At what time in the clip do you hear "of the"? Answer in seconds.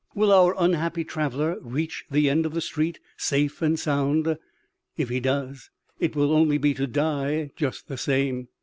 2.47-2.59